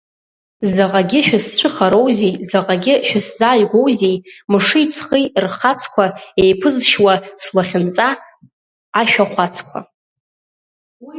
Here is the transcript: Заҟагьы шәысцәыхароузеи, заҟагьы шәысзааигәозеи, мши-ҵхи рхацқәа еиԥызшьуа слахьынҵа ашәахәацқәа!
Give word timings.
Заҟагьы 0.73 1.19
шәысцәыхароузеи, 1.27 2.33
заҟагьы 2.49 2.93
шәысзааигәозеи, 3.07 4.15
мши-ҵхи 4.51 5.25
рхацқәа 5.43 6.05
еиԥызшьуа 6.43 7.13
слахьынҵа 7.43 8.09
ашәахәацқәа! 8.99 9.79